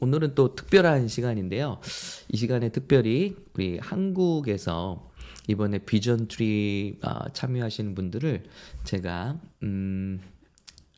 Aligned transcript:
오늘은 0.00 0.34
또 0.34 0.54
특별한 0.54 1.08
시간인데요. 1.08 1.80
이 2.28 2.36
시간에 2.36 2.68
특별히 2.70 3.36
우리 3.54 3.78
한국에서 3.78 5.10
이번에 5.48 5.78
vision 5.78 6.28
trip 6.28 6.98
아, 7.02 7.28
참여하시는 7.32 7.94
분들을 7.94 8.44
제가 8.84 9.40
음, 9.62 10.20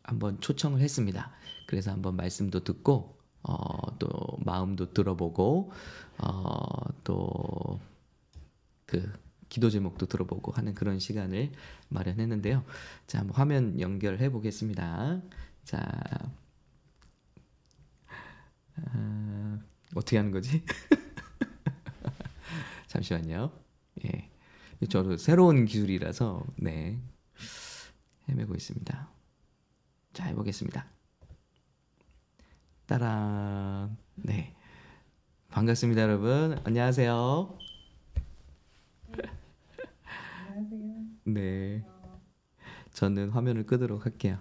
한번 0.03 0.41
초청을 0.41 0.81
했습니다. 0.81 1.31
그래서 1.67 1.93
한번 1.93 2.17
말씀도 2.17 2.65
듣고 2.65 3.17
어, 3.43 3.99
또 3.99 4.09
마음도 4.45 4.93
들어보고 4.93 5.73
어, 6.19 7.03
또그 7.05 7.81
기도 9.49 9.71
제목도 9.71 10.07
들어보고 10.07 10.53
하는 10.53 10.75
그런 10.75 10.99
시간을 10.99 11.53
마련했는데요. 11.89 12.65
자, 13.07 13.21
한번 13.21 13.37
화면 13.37 13.81
연결해 13.81 14.31
보겠습니다. 14.31 15.21
자, 15.65 15.81
아, 18.87 19.59
어떻게 19.95 20.17
하는 20.17 20.31
거지? 20.31 20.65
잠시만요. 22.89 23.53
예. 24.05 24.31
저도 24.89 25.17
새로운 25.17 25.65
기술이라서, 25.65 26.45
네. 26.57 26.99
헤매고 28.29 28.55
있습니다. 28.55 29.09
자, 30.13 30.25
해보겠습니다. 30.27 30.87
따란. 32.87 33.97
네. 34.15 34.55
반갑습니다, 35.51 36.03
여러분. 36.03 36.59
안녕하세요. 36.65 37.59
안녕하세요. 40.55 40.91
네. 41.25 41.85
저는 42.93 43.31
화면을 43.31 43.67
끄도록 43.67 44.05
할게요. 44.05 44.39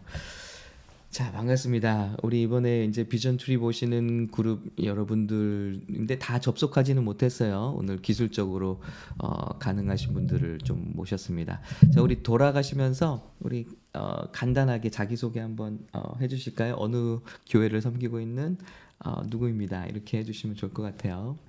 자, 1.10 1.32
반갑습니다. 1.32 2.18
우리 2.22 2.44
이번에 2.44 2.86
이제 2.86 3.04
vision 3.04 3.38
trip 3.38 3.58
오시는 3.58 4.28
그룹 4.28 4.72
여러분들인데 4.82 6.20
다 6.20 6.40
접속하지는 6.40 7.04
못했어요. 7.04 7.74
오늘 7.76 8.00
기술적으로 8.00 8.80
어, 9.18 9.58
가능하신 9.58 10.14
분들을 10.14 10.60
좀 10.60 10.92
모셨습니다. 10.94 11.62
자, 11.92 12.02
우리 12.04 12.22
돌아가시면서 12.22 13.34
우리 13.40 13.66
어, 13.94 14.30
간단하게 14.32 14.92
자기소개 14.92 15.40
한번 15.40 15.80
어, 15.94 16.16
해주실까요? 16.22 16.76
어느 16.78 17.18
교회를 17.50 17.82
섬기고 17.82 18.20
있는 18.20 18.58
어, 19.04 19.24
누구입니다. 19.26 19.88
이렇게 19.88 20.20
해주시면 20.20 20.58
좋을 20.58 20.72
것 20.74 20.84
같아요. 20.84 21.40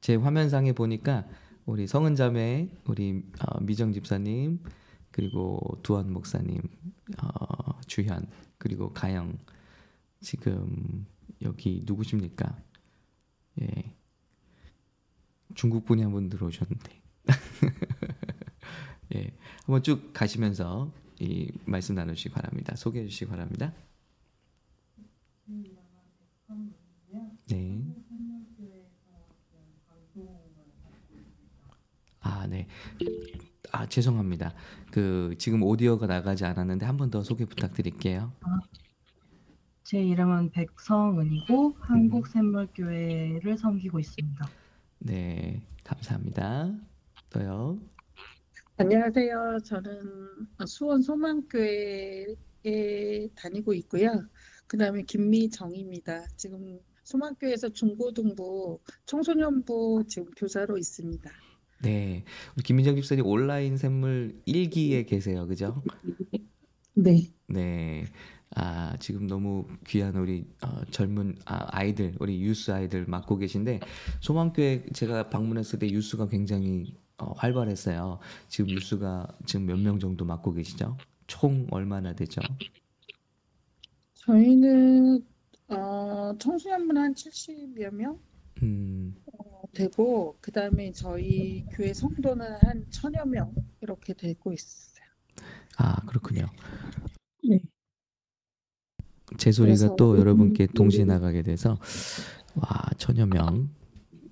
제 0.00 0.14
화면상에 0.14 0.72
보니까 0.72 1.26
우리 1.66 1.86
성은자매, 1.86 2.70
우리 2.86 3.22
어, 3.42 3.60
미정 3.60 3.92
집사님, 3.92 4.60
그리고 5.16 5.80
두한 5.82 6.12
목사님, 6.12 6.60
어, 7.22 7.80
주현, 7.86 8.26
그리고 8.58 8.92
가영. 8.92 9.38
지금 10.20 11.06
여기 11.40 11.82
누구십니까? 11.86 12.62
예. 13.62 13.94
중국 15.54 15.86
분이 15.86 16.02
한 16.02 16.12
분 16.12 16.28
들어오셨는데. 16.28 17.02
예. 19.16 19.34
한번 19.64 19.82
쭉 19.82 20.12
가시면서 20.12 20.92
이 21.18 21.50
말씀 21.64 21.94
나누시기 21.94 22.28
바랍니다. 22.28 22.76
소개해 22.76 23.06
주시기 23.06 23.30
바랍니다. 23.30 23.72
네. 27.48 27.82
아, 32.20 32.46
네. 32.46 32.66
아, 33.72 33.86
죄송합니다. 33.86 34.54
그 34.96 35.34
지금 35.36 35.62
오디오가 35.62 36.06
나가지 36.06 36.46
않았는데 36.46 36.86
한 36.86 36.96
번 36.96 37.10
더 37.10 37.20
소개 37.22 37.44
부탁드릴게요. 37.44 38.32
제 39.84 40.02
이름은 40.02 40.52
백성은이고 40.52 41.76
한국 41.80 42.26
샘물교회를 42.26 43.58
섬기고 43.58 43.98
있습니다. 44.00 44.48
네, 45.00 45.62
감사합니다. 45.84 46.74
또요. 47.28 47.78
안녕하세요. 48.78 49.58
저는 49.66 50.00
수원 50.66 51.02
소망교회에 51.02 52.34
다니고 53.36 53.74
있고요. 53.74 54.24
그 54.66 54.78
다음에 54.78 55.02
김미정입니다. 55.02 56.24
지금 56.36 56.78
소망교회에서 57.04 57.68
중고등부 57.68 58.80
청소년부 59.04 60.04
지금 60.08 60.30
교사로 60.38 60.78
있습니다. 60.78 61.30
네, 61.82 62.24
우리 62.56 62.62
김민정 62.62 62.96
집사님 62.96 63.26
온라인 63.26 63.76
샘물 63.76 64.40
1기에 64.46 65.06
계세요, 65.06 65.46
그죠? 65.46 65.82
네. 66.94 67.30
네. 67.48 68.04
아, 68.54 68.96
지금 68.98 69.26
너무 69.26 69.66
귀한 69.86 70.16
우리 70.16 70.46
어, 70.62 70.82
젊은 70.90 71.36
아, 71.44 71.66
아이들, 71.70 72.14
우리 72.20 72.40
유스 72.40 72.70
아이들 72.70 73.04
맡고 73.06 73.36
계신데 73.38 73.80
소망교회 74.20 74.86
제가 74.94 75.28
방문했을 75.28 75.78
때 75.78 75.90
유스가 75.90 76.28
굉장히 76.28 76.94
어, 77.18 77.32
활발했어요. 77.32 78.18
지금 78.48 78.70
유스가 78.70 79.26
지금 79.44 79.66
몇 79.66 79.78
명 79.78 79.98
정도 79.98 80.24
맡고 80.24 80.52
계시죠? 80.54 80.96
총 81.26 81.66
얼마나 81.70 82.14
되죠? 82.14 82.40
저희는 84.14 85.24
어, 85.68 86.32
청소년분 86.38 86.96
한 86.96 87.12
70여 87.14 87.92
명 87.92 88.18
음, 88.62 89.14
어, 89.32 89.55
되고 89.76 90.36
그 90.40 90.50
다음에 90.50 90.90
저희 90.92 91.64
교회 91.70 91.92
성도는 91.92 92.46
한 92.62 92.86
천여 92.90 93.26
명 93.26 93.54
이렇게 93.80 94.14
되고 94.14 94.52
있어요. 94.52 95.04
아, 95.76 96.00
그렇군요. 96.06 96.46
네. 97.48 97.60
제 99.36 99.52
소리가 99.52 99.96
또 99.96 100.18
여러분께 100.18 100.68
동시에 100.68 101.04
나가게 101.04 101.42
돼서 101.42 101.78
와 102.54 102.90
천여 102.96 103.26
명 103.26 103.68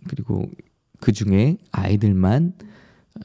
그리고 0.08 0.50
그 1.00 1.12
중에 1.12 1.58
아이들만 1.72 2.54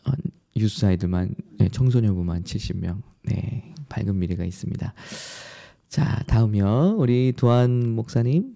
어, 0.06 0.12
유스 0.58 0.86
아이들만 0.86 1.36
네, 1.58 1.70
청소년부만 1.70 2.44
70명 2.44 3.02
네 3.24 3.74
밝은 3.88 4.18
미래가 4.20 4.44
있습니다. 4.44 4.94
자 5.88 6.24
다음이요 6.28 6.96
우리 6.98 7.34
도한 7.36 7.90
목사님 7.90 8.56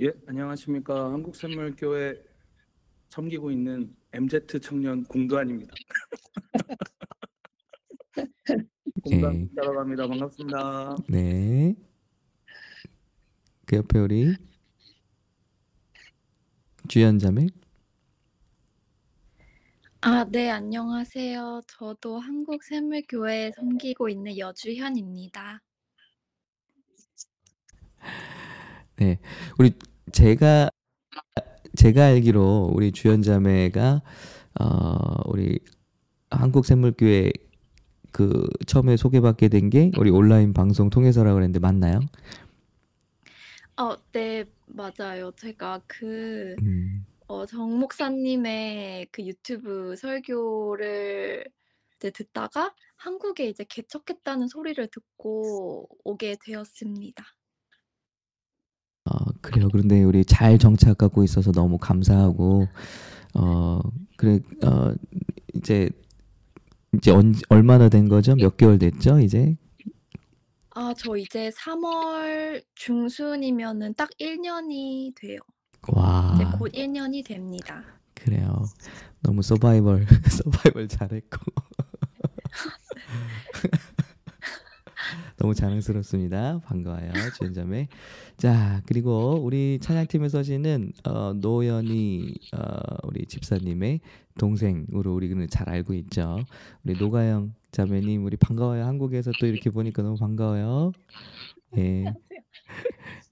예, 0.00 0.12
안녕하십니까. 0.28 1.12
한국샘물교회 1.12 2.22
섬기고 3.08 3.50
있는 3.50 3.96
MZ 4.12 4.60
청년 4.62 5.02
공도환입니다. 5.04 5.74
공도환 9.02 9.50
따라고 9.56 9.80
합니다. 9.80 10.06
반갑습니다. 10.06 10.96
네. 11.08 11.74
그 13.66 13.76
옆에 13.76 13.98
우리 13.98 14.36
주연 16.86 17.18
자매 17.18 17.48
아, 20.00 20.24
네, 20.30 20.48
안녕하세요. 20.48 21.62
저도 21.66 22.20
한국 22.20 22.62
샘물교회에 22.62 23.50
섬기고 23.56 24.08
있는 24.08 24.38
여주현입니다. 24.38 25.60
네 28.98 29.18
우리 29.58 29.72
제가 30.12 30.70
제가 31.76 32.06
알기로 32.06 32.70
우리 32.74 32.92
주연자매가 32.92 34.02
어 34.60 35.22
우리 35.26 35.58
한국샘물교회 36.30 37.32
그 38.12 38.48
처음에 38.66 38.96
소개받게 38.96 39.48
된 39.48 39.70
게 39.70 39.92
우리 39.98 40.10
온라인 40.10 40.52
방송 40.54 40.90
통해서라고 40.90 41.36
그랬는데 41.36 41.60
맞나요? 41.60 42.00
어, 43.76 43.96
네, 44.12 44.44
맞아요. 44.66 45.30
제가 45.36 45.80
그, 45.86 46.56
음, 46.62 47.06
어, 47.28 47.46
정 47.46 47.78
목사님의 47.78 49.08
그 49.12 49.24
유튜브 49.26 49.94
설교를 49.96 51.44
이제 51.96 52.10
듣다가 52.10 52.74
한국에 52.96 53.48
이제 53.48 53.64
개척했다는 53.64 54.48
소리를 54.48 54.86
듣고 54.88 55.88
오게 56.04 56.36
되었습니다. 56.44 57.24
어, 59.48 59.52
그래요. 59.52 59.68
그런데 59.70 60.02
우리 60.04 60.24
잘 60.24 60.58
정착하고 60.58 61.24
있어서 61.24 61.52
너무 61.52 61.78
감사하고 61.78 62.68
어 63.34 63.80
그래 64.16 64.40
어 64.64 64.92
이제 65.54 65.90
이제 66.94 67.10
언, 67.10 67.34
얼마나 67.48 67.88
된 67.88 68.08
거죠? 68.08 68.34
몇 68.34 68.56
개월 68.56 68.78
됐죠? 68.78 69.20
이제 69.20 69.56
아, 70.70 70.94
저 70.96 71.16
이제 71.16 71.50
3월 71.50 72.62
중순이면은 72.76 73.94
딱 73.94 74.08
1년이 74.20 75.12
돼요. 75.16 75.40
이제 76.34 76.44
와곧 76.44 76.72
1년이 76.72 77.24
됩니다. 77.24 77.82
그래요. 78.14 78.64
너무 79.20 79.42
서바이벌 79.42 80.06
서바이벌 80.30 80.88
잘했고 80.88 81.40
너무 85.36 85.54
자랑스럽습니다. 85.54 86.60
반가워요, 86.64 87.10
주연자매. 87.38 87.88
자, 88.36 88.82
그리고 88.86 89.40
우리 89.42 89.78
찬양팀에 89.80 90.28
서시는 90.28 90.92
어, 91.04 91.32
노연이 91.34 92.34
어, 92.56 92.96
우리 93.04 93.26
집사님의 93.26 94.00
동생으로 94.38 95.14
우리는 95.14 95.46
잘 95.48 95.68
알고 95.68 95.94
있죠. 95.94 96.44
우리 96.84 96.98
노가영 96.98 97.54
자매님, 97.72 98.24
우리 98.24 98.36
반가워요. 98.36 98.84
한국에서 98.84 99.30
또 99.40 99.46
이렇게 99.46 99.70
보니까 99.70 100.02
너무 100.02 100.16
반가워요. 100.16 100.92
예. 101.76 102.04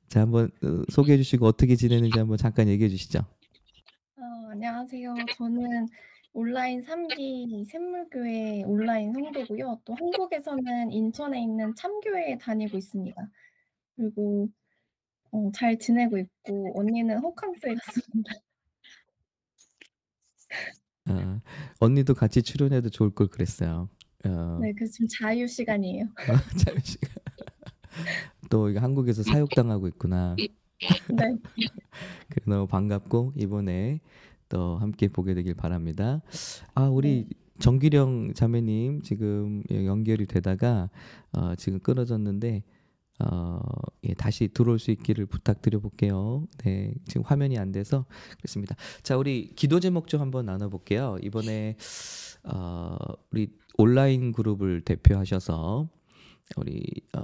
자, 0.09 0.21
한번 0.21 0.51
어, 0.63 0.83
소개해 0.91 1.17
주시고 1.19 1.47
어떻게 1.47 1.77
지내는지 1.77 2.19
한번 2.19 2.37
잠깐 2.37 2.69
얘기해 2.69 2.89
주시죠. 2.89 3.21
어, 3.21 4.51
안녕하세요. 4.51 5.15
저는 5.37 5.89
온라인 6.37 6.83
3기 6.83 7.65
샘물교회 7.65 8.65
온라인 8.65 9.11
성도고요. 9.15 9.81
또 9.87 9.95
한국에서는 9.95 10.93
인천에 10.93 11.43
있는 11.43 11.75
참교회에 11.75 12.37
다니고 12.37 12.77
있습니다. 12.77 13.17
그리고 13.97 14.51
어, 15.31 15.51
잘 15.55 15.79
지내고 15.79 16.19
있고 16.19 16.79
언니는 16.79 17.21
호캉스에 17.21 17.75
갔습니다. 17.75 18.35
어, 21.09 21.41
언니도 21.81 22.13
같이 22.13 22.43
출연해도 22.43 22.91
좋을 22.91 23.15
걸 23.15 23.29
그랬어요. 23.29 23.89
어, 24.27 24.59
네, 24.61 24.75
그래서 24.75 24.93
지금 24.93 25.09
자유 25.09 25.47
시간이에요. 25.47 26.05
자유 26.69 26.79
시간. 26.85 27.15
또 28.51 28.69
이거 28.69 28.81
한국에서 28.81 29.23
사육당하고 29.23 29.89
있구나. 29.89 30.37
네. 30.37 30.49
그래 32.29 32.45
너무 32.45 32.67
반갑고 32.67 33.33
이번에 33.37 34.01
또 34.49 34.79
함께 34.79 35.09
보게 35.09 35.35
되길 35.35 35.55
바랍니다. 35.55 36.23
아 36.75 36.89
우리 36.89 37.27
정기령 37.59 38.35
자매님 38.35 39.03
지금 39.03 39.63
연결이 39.71 40.27
되다가 40.27 40.91
어, 41.33 41.55
지금 41.55 41.81
끊어졌는데 41.81 42.63
어, 43.19 43.61
예, 44.05 44.15
다시 44.15 44.49
들어올 44.49 44.79
수 44.79 44.91
있기를 44.91 45.27
부탁드려 45.27 45.81
볼게요. 45.81 46.47
네, 46.59 46.93
지금 47.07 47.23
화면이 47.23 47.59
안 47.59 47.73
돼서 47.73 48.05
그렇습니다. 48.39 48.77
자, 49.03 49.17
우리 49.17 49.53
기도 49.57 49.81
제목 49.81 50.09
좀 50.09 50.21
한번 50.21 50.47
나눠볼게요. 50.47 51.17
이번에 51.23 51.77
어, 52.45 52.97
우리 53.33 53.49
온라인 53.79 54.33
그룹을 54.33 54.83
대표하셔서 54.83 55.89
우리 56.57 56.83
어, 57.13 57.21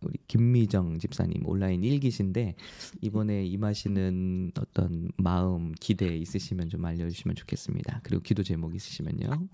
우리 0.00 0.18
김미정 0.26 0.98
집사님 0.98 1.46
온라인 1.46 1.84
일기신데 1.84 2.56
이번에 3.02 3.44
임하시는 3.44 4.52
어떤 4.58 5.10
마음 5.16 5.72
기대 5.72 6.16
있으시면 6.16 6.68
좀 6.68 6.84
알려주시면 6.84 7.34
좋겠습니다. 7.36 8.00
그리고 8.02 8.22
기도 8.22 8.42
제목 8.42 8.74
있으시면요. 8.74 9.48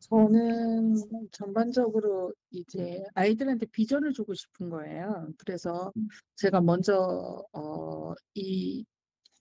저는 0.00 0.94
전반적으로 1.32 2.34
이제 2.50 3.02
아이들한테 3.14 3.66
비전을 3.66 4.12
주고 4.12 4.34
싶은 4.34 4.68
거예요. 4.68 5.28
그래서 5.38 5.92
제가 6.36 6.60
먼저 6.60 7.44
어, 7.52 8.12
이 8.34 8.84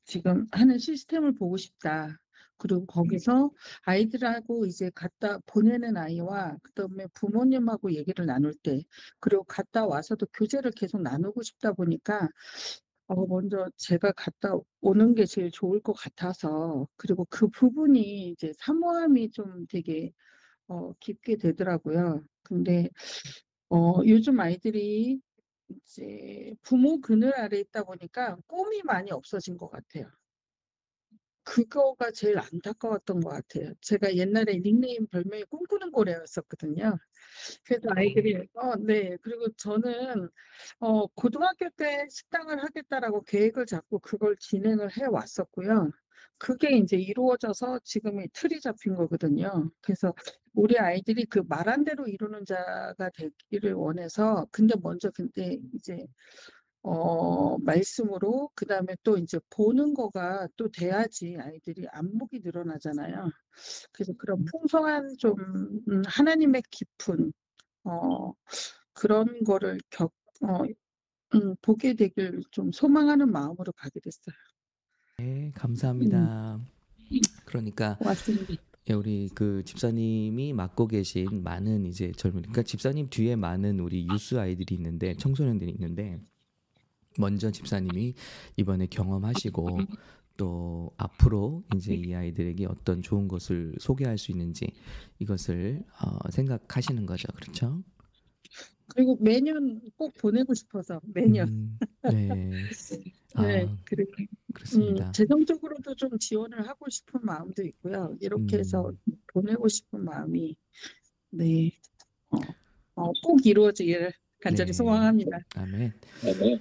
지금 0.05 0.45
하는 0.51 0.77
시스템을 0.77 1.35
보고 1.35 1.57
싶다. 1.57 2.17
그리고 2.57 2.85
거기서 2.85 3.51
아이들하고 3.83 4.65
이제 4.65 4.91
갔다 4.93 5.39
보내는 5.47 5.97
아이와 5.97 6.57
그다음에 6.63 7.07
부모님하고 7.13 7.93
얘기를 7.93 8.25
나눌 8.25 8.53
때 8.55 8.83
그리고 9.19 9.43
갔다 9.43 9.85
와서도 9.85 10.27
교제를 10.33 10.71
계속 10.71 11.01
나누고 11.01 11.41
싶다 11.43 11.73
보니까 11.73 12.29
어, 13.07 13.25
먼저 13.27 13.69
제가 13.77 14.13
갔다 14.13 14.53
오는 14.81 15.15
게 15.15 15.25
제일 15.25 15.51
좋을 15.51 15.81
것 15.81 15.93
같아서 15.93 16.87
그리고 16.95 17.25
그 17.29 17.49
부분이 17.49 18.29
이제 18.29 18.53
사모함이 18.57 19.31
좀 19.31 19.65
되게 19.67 20.13
어, 20.67 20.93
깊게 20.99 21.37
되더라고요. 21.37 22.23
근데 22.43 22.89
어, 23.69 24.01
요즘 24.05 24.39
아이들이 24.39 25.19
이제 25.69 26.53
부모 26.61 27.01
그늘 27.01 27.33
아래 27.35 27.59
있다 27.59 27.83
보니까 27.83 28.37
꿈이 28.47 28.81
많이 28.83 29.11
없어진 29.11 29.57
것 29.57 29.69
같아요. 29.69 30.09
그거가 31.43 32.11
제일 32.11 32.37
안타까웠던 32.39 33.21
것 33.21 33.29
같아요. 33.29 33.73
제가 33.81 34.15
옛날에 34.15 34.59
닉네임 34.59 35.07
별명이 35.07 35.45
꿈꾸는 35.45 35.91
고래였었거든요. 35.91 36.97
그래서 37.65 37.89
아이들이 37.95 38.35
어, 38.53 38.75
네. 38.77 39.17
그리고 39.21 39.47
저는 39.57 40.29
어, 40.79 41.07
고등학교 41.07 41.69
때 41.71 42.07
식당을 42.09 42.63
하겠다라고 42.63 43.23
계획을 43.23 43.65
잡고 43.65 43.99
그걸 43.99 44.35
진행을 44.37 44.97
해 44.97 45.05
왔었고요. 45.05 45.91
그게 46.37 46.75
이제 46.75 46.97
이루어져서 46.97 47.81
지금의 47.83 48.29
틀이 48.33 48.61
잡힌 48.61 48.95
거거든요. 48.95 49.69
그래서 49.79 50.13
우리 50.53 50.77
아이들이 50.77 51.25
그 51.25 51.43
말한 51.47 51.83
대로 51.83 52.07
이루는 52.07 52.45
자가 52.45 53.09
되기를 53.11 53.73
원해서 53.73 54.47
근데 54.51 54.73
먼저 54.81 55.11
근데 55.11 55.59
이제 55.73 56.07
어, 56.83 57.57
말씀으로 57.59 58.49
그다음에 58.55 58.95
또 59.03 59.17
이제 59.17 59.39
보는 59.49 59.93
거가 59.93 60.47
또 60.57 60.69
돼야지 60.69 61.37
아이들이 61.39 61.87
안목이 61.91 62.39
늘어나잖아요. 62.43 63.29
그래서 63.91 64.13
그런 64.17 64.43
풍성한 64.45 65.17
좀 65.17 65.35
음, 65.87 66.01
하나님의 66.05 66.63
깊은 66.71 67.31
어, 67.83 68.33
그런 68.93 69.43
거를 69.43 69.79
겪, 69.89 70.11
어, 70.41 70.63
음, 71.35 71.55
보게 71.61 71.93
되길 71.93 72.41
좀 72.51 72.71
소망하는 72.71 73.31
마음으로 73.31 73.71
가게 73.73 73.99
됐어요. 73.99 74.35
네, 75.17 75.51
감사합니다. 75.55 76.59
그러니까 77.45 77.97
고맙습니다. 77.97 78.53
예, 78.89 78.93
우리 78.93 79.29
그 79.35 79.63
집사님이 79.63 80.53
맡고 80.53 80.87
계신 80.87 81.43
많은 81.43 81.85
이제 81.85 82.11
젊은 82.13 82.41
그러니까 82.41 82.63
집사님 82.63 83.09
뒤에 83.09 83.35
많은 83.35 83.79
우리 83.79 84.07
유스 84.07 84.39
아이들이 84.39 84.75
있는데 84.75 85.13
청소년들이 85.13 85.71
있는데 85.71 86.19
먼저 87.17 87.51
집사님이 87.51 88.13
이번에 88.57 88.87
경험하시고 88.87 89.79
또 90.37 90.91
앞으로 90.97 91.63
이제 91.75 91.93
이 91.93 92.13
아이들에게 92.13 92.65
어떤 92.65 93.01
좋은 93.01 93.27
것을 93.27 93.75
소개할 93.79 94.17
수 94.17 94.31
있는지 94.31 94.71
이것을 95.19 95.83
어, 96.01 96.31
생각하시는 96.31 97.05
거죠. 97.05 97.27
그렇죠? 97.35 97.83
그리고 98.87 99.17
매년 99.21 99.81
꼭 99.95 100.13
보내고 100.17 100.53
싶어서 100.53 100.99
매년. 101.05 101.47
음, 101.47 101.79
네. 102.11 102.29
아, 103.35 103.47
네, 103.47 103.69
그리고 103.85 104.11
그렇습니다. 104.53 105.07
음, 105.07 105.11
재정적으로도 105.13 105.95
좀 105.95 106.19
지원을 106.19 106.67
하고 106.67 106.89
싶은 106.89 107.21
마음도 107.23 107.63
있고요. 107.63 108.17
이렇게 108.19 108.57
해서 108.57 108.89
음. 108.89 109.15
보내고 109.27 109.69
싶은 109.69 110.03
마음이 110.03 110.57
네, 111.29 111.71
어, 112.29 112.37
어, 112.95 113.11
꼭 113.23 113.45
이루어지기를 113.45 114.11
간절히 114.41 114.71
네. 114.71 114.73
소망합니다. 114.73 115.39
아멘. 115.55 115.93
네, 116.23 116.59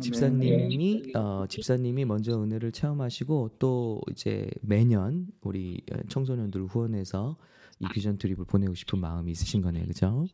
집사님이 0.00 1.12
어, 1.14 1.46
집사님이 1.48 2.04
먼저 2.04 2.40
은혜를 2.42 2.72
체험하시고 2.72 3.56
또 3.58 4.00
이제 4.10 4.48
매년 4.62 5.26
우리 5.40 5.82
어, 5.92 5.98
청소년들 6.08 6.64
후원해서 6.66 7.36
이 7.80 7.86
비전 7.92 8.18
트립을 8.18 8.44
보내고 8.46 8.74
싶은 8.74 8.98
마음이 8.98 9.30
있으신 9.32 9.60
거네요, 9.62 9.86
그죠? 9.86 10.26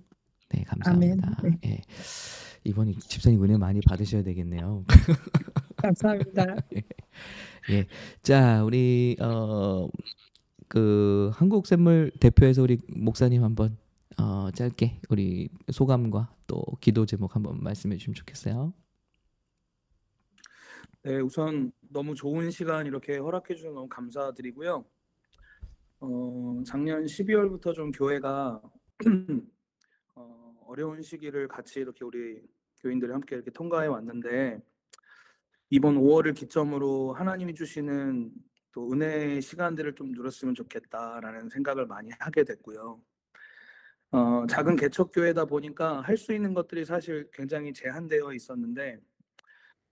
네, 0.50 0.62
감사합니다. 0.64 1.36
아멘. 1.38 1.58
예. 1.66 1.80
이번에 2.64 2.92
집사님 3.00 3.42
은혜 3.42 3.56
많이 3.56 3.80
받으셔야 3.80 4.22
되겠네요. 4.22 4.84
감사합니다. 5.76 6.56
자, 8.22 8.62
우리 8.62 9.16
어, 9.20 9.88
그 10.68 11.30
한국 11.34 11.66
샘물 11.66 12.12
대표에서 12.20 12.62
우리 12.62 12.78
목사님 12.88 13.42
한번 13.42 13.76
어, 14.18 14.50
짧게 14.52 15.00
우리 15.08 15.48
소감과 15.70 16.34
또 16.46 16.62
기도 16.80 17.06
제목 17.06 17.34
한번 17.34 17.62
말씀해 17.62 17.96
주시면 17.96 18.14
좋겠어요. 18.14 18.72
네, 21.04 21.18
우선 21.18 21.72
너무 21.80 22.14
좋은 22.14 22.52
시간 22.52 22.86
이렇게 22.86 23.16
허락해 23.16 23.56
주셔서 23.56 23.74
너무 23.74 23.88
감사드리고요. 23.88 24.84
어, 25.98 26.62
작년 26.64 27.04
12월부터 27.04 27.74
좀 27.74 27.90
교회가 27.90 28.62
어, 30.14 30.54
어려운 30.68 31.02
시기를 31.02 31.48
같이 31.48 31.80
이렇게 31.80 32.04
우리 32.04 32.40
교인들이 32.80 33.10
함께 33.10 33.34
이렇게 33.34 33.50
통과해 33.50 33.88
왔는데 33.88 34.60
이번 35.70 35.96
5월을 35.96 36.36
기점으로 36.36 37.14
하나님이 37.14 37.54
주시는 37.54 38.30
또 38.70 38.92
은혜의 38.92 39.42
시간들을 39.42 39.96
좀 39.96 40.12
누렸으면 40.12 40.54
좋겠다라는 40.54 41.48
생각을 41.48 41.86
많이 41.86 42.10
하게 42.20 42.44
됐고요. 42.44 43.02
어, 44.12 44.46
작은 44.48 44.76
개척교회다 44.76 45.46
보니까 45.46 46.00
할 46.02 46.16
수 46.16 46.32
있는 46.32 46.54
것들이 46.54 46.84
사실 46.84 47.28
굉장히 47.32 47.72
제한되어 47.72 48.34
있었는데 48.34 49.00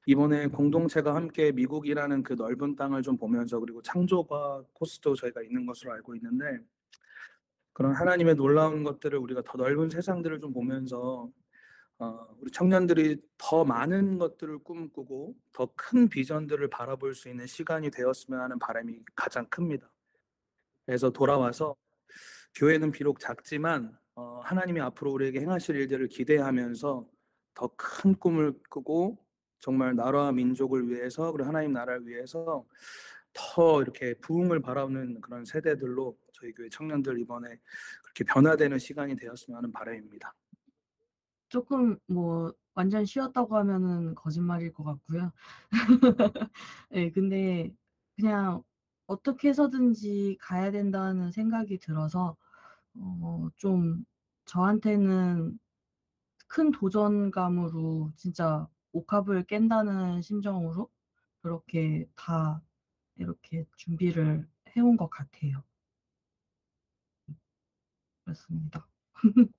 이번에 0.07 0.49
공동체가 0.49 1.15
함께 1.15 1.53
미국이라는 1.53 2.23
그 2.23 2.33
넓은 2.35 2.75
땅을 2.77 3.03
좀 3.03 3.17
보면서 3.17 3.61
그리고 3.61 3.83
창조과 3.83 4.65
코스도 4.73 5.15
저희가 5.15 5.43
있는 5.43 5.67
것으로 5.67 5.93
알고 5.93 6.15
있는데 6.17 6.59
그런 7.73 7.95
하나님의 7.95 8.35
놀라운 8.35 8.83
것들을 8.83 9.19
우리가 9.19 9.43
더 9.45 9.59
넓은 9.59 9.91
세상들을 9.91 10.41
좀 10.41 10.53
보면서 10.53 11.31
어, 11.99 12.27
우리 12.41 12.51
청년들이 12.51 13.21
더 13.37 13.65
많은 13.65 14.17
것들을 14.19 14.59
꿈꾸고 14.61 15.37
더 15.53 15.71
큰 15.77 16.09
비전들을 16.09 16.69
바라볼 16.71 17.15
수 17.15 17.29
있는 17.29 17.47
시간이 17.47 17.91
되었으면 17.91 18.41
하는 18.41 18.59
바람이 18.59 19.01
가장 19.15 19.47
큽니다. 19.51 19.91
그래서 20.87 21.11
돌아와서 21.11 21.77
교회는 22.55 22.91
비록 22.91 23.21
작지만 23.21 23.97
어, 24.15 24.41
하나님이 24.43 24.81
앞으로 24.81 25.13
우리에게 25.13 25.41
행하실 25.41 25.77
일들을 25.77 26.09
기대하면서 26.09 27.07
더 27.55 27.69
큰 27.77 28.15
꿈을 28.15 28.55
꾸고 28.71 29.19
정말 29.61 29.95
나라와 29.95 30.33
민족을 30.33 30.89
위해서 30.89 31.31
그리고 31.33 31.49
하나님 31.49 31.73
나라를 31.73 32.07
위해서 32.07 32.65
더 33.33 33.81
이렇게 33.83 34.15
부흥을 34.15 34.61
바라는 34.61 35.21
그런 35.21 35.45
세대들로 35.45 36.17
저희 36.33 36.53
교회 36.53 36.69
청년들 36.69 37.21
이번에 37.21 37.59
그렇게 38.03 38.25
변화되는 38.25 38.79
시간이 38.79 39.17
되었으면 39.17 39.59
하는 39.59 39.71
바람입니다. 39.71 40.35
조금 41.49 41.99
뭐 42.07 42.53
완전 42.75 43.05
쉬었다고 43.05 43.57
하면은 43.57 44.15
거짓말일 44.15 44.73
것 44.73 44.85
같고요. 44.85 45.33
예, 46.95 47.11
근데 47.11 47.73
그냥 48.17 48.63
어떻게 49.07 49.49
해서든지 49.49 50.39
가야 50.41 50.71
된다는 50.71 51.31
생각이 51.33 51.79
들어서 51.79 52.37
어, 52.95 53.49
좀 53.57 54.05
저한테는 54.47 55.59
큰 56.47 56.71
도전감으로 56.73 58.13
진짜 58.17 58.67
옥합을 58.93 59.45
깬다는 59.45 60.23
심정으로 60.23 60.91
그렇게 61.43 62.07
다 62.17 62.63
이렇게 63.17 63.65
준비를 63.77 64.47
해온 64.77 64.97
것 64.97 65.09
같아요. 65.11 65.63
그렇습니다. 68.25 68.87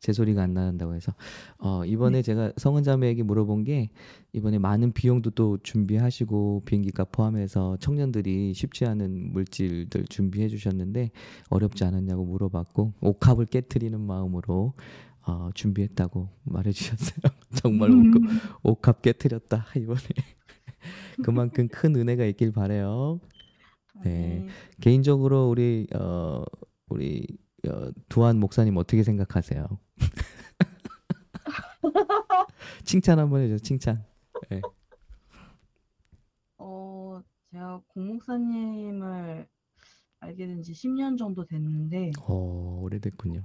제 0.00 0.12
소리가 0.12 0.42
안 0.42 0.54
나는다고 0.54 0.94
해서 0.94 1.12
어 1.58 1.84
이번에 1.84 2.22
제가 2.22 2.52
성은 2.56 2.84
자매에게 2.84 3.24
물어본 3.24 3.64
게 3.64 3.90
이번에 4.32 4.58
많은 4.58 4.92
비용도 4.92 5.30
또 5.30 5.58
준비하시고 5.58 6.62
비행기값 6.64 7.10
포함해서 7.10 7.76
청년들이 7.78 8.54
쉽지 8.54 8.86
않은 8.86 9.32
물질들 9.32 10.04
준비해 10.06 10.48
주셨는데 10.48 11.10
어렵지 11.50 11.84
않았냐고 11.84 12.24
물어봤고 12.24 12.94
옥합을 13.00 13.46
깨트리는 13.46 14.00
마음으로 14.00 14.74
어 15.28 15.50
준비했다고 15.54 16.30
말해 16.44 16.72
주셨어요. 16.72 17.20
정말 17.62 17.90
옥, 17.90 17.98
옥합 18.62 19.02
깨트렸다 19.02 19.66
이번에 19.76 20.00
그만큼 21.22 21.68
큰 21.68 21.94
은혜가 21.96 22.24
있길 22.24 22.52
바래요. 22.52 23.20
네. 24.04 24.46
개인적으로 24.80 25.50
우리 25.50 25.86
어 25.94 26.42
우리 26.88 27.26
어, 27.68 27.90
두한 28.08 28.38
목사님 28.40 28.76
어떻게 28.78 29.02
생각하세요? 29.02 29.66
칭찬 32.84 33.18
한번 33.18 33.42
해줘 33.42 33.58
칭찬. 33.58 34.04
네. 34.50 34.60
어, 36.58 37.20
제가 37.50 37.82
공 37.88 38.06
목사님을 38.08 39.46
알게 40.20 40.46
된 40.46 40.62
지 40.62 40.72
10년 40.72 41.18
정도 41.18 41.44
됐는데, 41.44 42.12
어 42.20 42.78
오래됐군요. 42.82 43.42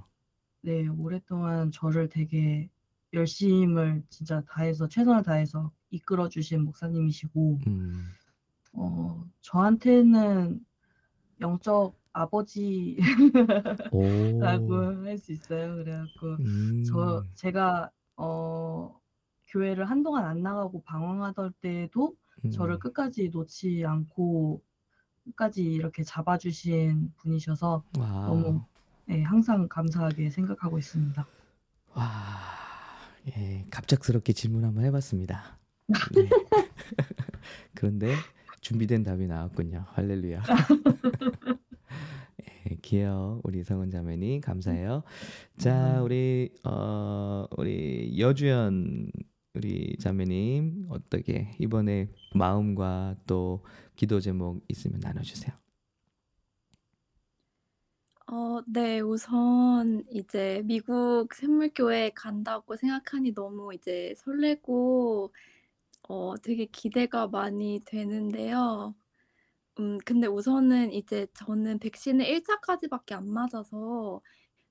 네, 0.64 0.88
오랫동안 0.88 1.70
저를 1.70 2.08
되게 2.08 2.70
열심을 3.12 4.02
진짜 4.08 4.42
다해서, 4.48 4.88
최선을 4.88 5.22
다해서 5.22 5.70
이끌어 5.90 6.30
주신 6.30 6.64
목사님이시고, 6.64 7.60
음, 7.66 8.14
어, 8.72 9.24
저한테는 9.40 10.64
영적 11.40 11.98
아버지라고 12.12 13.02
오, 13.90 14.40
할수 15.04 15.32
있어요. 15.32 15.76
그래갖고, 15.76 16.38
음, 16.38 16.82
저, 16.82 17.24
제가, 17.34 17.90
어, 18.16 19.00
교회를 19.48 19.90
한동안 19.90 20.24
안 20.26 20.42
나가고 20.42 20.82
방황하던 20.82 21.54
때도 21.60 22.16
저를 22.50 22.76
음, 22.76 22.80
끝까지 22.80 23.28
놓지 23.30 23.84
않고 23.86 24.62
끝까지 25.24 25.64
이렇게 25.64 26.02
잡아주신 26.04 27.14
분이셔서 27.18 27.84
와, 27.98 28.08
너무 28.26 28.64
네, 29.06 29.22
항상 29.22 29.68
감사하게 29.68 30.30
생각하고 30.30 30.78
있습니다. 30.78 31.26
와, 31.94 32.04
예, 33.36 33.66
갑작스럽게 33.70 34.32
질문 34.32 34.64
한번 34.64 34.84
해봤습니다. 34.84 35.58
네. 36.14 36.28
그런데 37.74 38.14
준비된 38.60 39.02
답이 39.02 39.26
나왔군요. 39.26 39.84
할렐루야. 39.92 40.42
예, 42.70 42.76
귀여워 42.80 43.40
우리 43.44 43.62
성은 43.62 43.90
자매님 43.90 44.40
감사해요. 44.40 45.02
자 45.58 46.00
우리 46.02 46.50
어 46.64 47.46
우리 47.58 48.18
여주연 48.18 49.10
우리 49.52 49.96
자매님 50.00 50.86
어떻게 50.88 51.54
이번에 51.58 52.08
마음과 52.34 53.16
또 53.26 53.64
기도 53.96 54.20
제목 54.20 54.64
있으면 54.68 55.00
나눠주세요. 55.00 55.54
어, 58.26 58.62
네, 58.66 59.00
우선 59.00 60.02
이제 60.10 60.62
미국 60.64 61.34
샘물교회 61.34 62.10
간다고 62.14 62.74
생각하니 62.76 63.34
너무 63.34 63.74
이제 63.74 64.14
설레고, 64.16 65.30
어, 66.08 66.34
되게 66.42 66.66
기대가 66.66 67.28
많이 67.28 67.80
되는데요. 67.86 68.94
음, 69.80 69.98
근데 70.06 70.26
우선은 70.28 70.92
이제 70.92 71.26
저는 71.34 71.78
백신을 71.80 72.26
1 72.26 72.44
차까지밖에 72.44 73.14
안 73.14 73.28
맞아서 73.30 74.22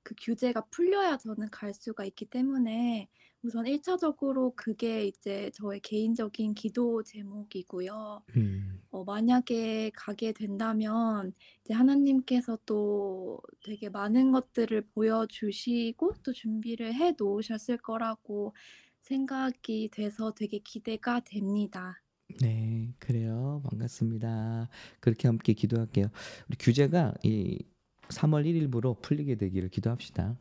그 0.03 0.15
규제가 0.19 0.63
풀려야 0.71 1.17
저는 1.17 1.49
갈 1.51 1.73
수가 1.73 2.05
있기 2.05 2.25
때문에 2.27 3.09
우선 3.43 3.65
1차적으로 3.65 4.55
그게 4.55 5.05
이제 5.05 5.51
저의 5.53 5.81
개인적인 5.81 6.53
기도 6.53 7.03
제목이고요. 7.03 8.23
음, 8.37 8.81
어, 8.89 9.03
만약에 9.03 9.91
가게 9.93 10.31
된다면 10.31 11.33
이제 11.61 11.73
하나님께서 11.73 12.57
또 12.65 13.41
되게 13.65 13.89
많은 13.89 14.31
것들을 14.31 14.81
보여주시고 14.93 16.13
또 16.23 16.31
준비를 16.31 16.93
해 16.93 17.13
놓으셨을 17.17 17.77
거라고 17.77 18.55
생각이 19.01 19.89
돼서 19.91 20.33
되게 20.33 20.59
기대가 20.59 21.19
됩니다. 21.19 22.01
네 22.39 22.93
그래요 22.99 23.61
반갑습니다. 23.69 24.69
그렇게 25.01 25.27
함께 25.27 25.51
기도할게요. 25.51 26.07
우리 26.47 26.57
규제가 26.57 27.13
이 27.23 27.59
3월 28.07 28.45
1일부로 28.45 29.01
풀리게 29.01 29.35
되기를 29.35 29.67
기도합시다. 29.69 30.37